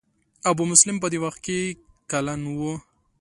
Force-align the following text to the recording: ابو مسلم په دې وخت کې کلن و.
ابو 0.49 0.63
مسلم 0.71 0.97
په 1.03 1.07
دې 1.11 1.19
وخت 1.25 1.39
کې 1.45 1.59
کلن 2.11 2.41
و. 2.59 2.61